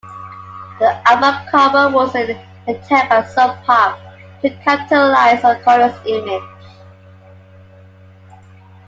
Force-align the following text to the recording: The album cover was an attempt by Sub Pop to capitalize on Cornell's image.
The 0.79 0.99
album 1.07 1.45
cover 1.51 1.93
was 1.95 2.15
an 2.15 2.31
attempt 2.67 3.09
by 3.11 3.21
Sub 3.23 3.55
Pop 3.65 3.99
to 4.41 4.49
capitalize 4.65 5.43
on 5.43 5.61
Cornell's 5.61 5.95
image. 6.07 6.73